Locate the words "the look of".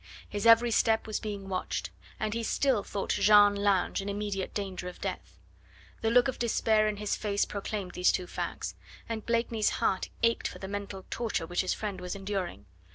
6.01-6.39